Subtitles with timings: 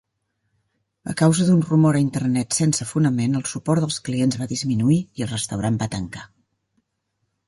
[1.11, 5.27] A causa d'un rumor en Internet sense fonament, el suport dels clients va disminuir i
[5.27, 6.25] el restaurant va tancar.